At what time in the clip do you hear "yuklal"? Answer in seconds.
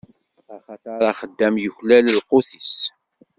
1.63-2.05